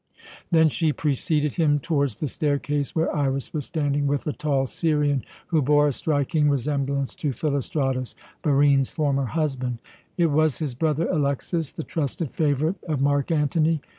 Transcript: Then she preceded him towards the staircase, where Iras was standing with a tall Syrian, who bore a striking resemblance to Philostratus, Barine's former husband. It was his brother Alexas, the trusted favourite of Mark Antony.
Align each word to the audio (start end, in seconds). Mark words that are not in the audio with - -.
Then 0.49 0.67
she 0.69 0.91
preceded 0.91 1.53
him 1.53 1.77
towards 1.77 2.15
the 2.15 2.27
staircase, 2.27 2.95
where 2.95 3.15
Iras 3.15 3.53
was 3.53 3.67
standing 3.67 4.07
with 4.07 4.25
a 4.25 4.33
tall 4.33 4.65
Syrian, 4.65 5.23
who 5.45 5.61
bore 5.61 5.89
a 5.89 5.93
striking 5.93 6.49
resemblance 6.49 7.13
to 7.17 7.31
Philostratus, 7.33 8.15
Barine's 8.41 8.89
former 8.89 9.25
husband. 9.25 9.77
It 10.17 10.31
was 10.31 10.57
his 10.57 10.73
brother 10.73 11.07
Alexas, 11.07 11.71
the 11.73 11.83
trusted 11.83 12.31
favourite 12.31 12.83
of 12.85 12.99
Mark 12.99 13.29
Antony. 13.29 13.79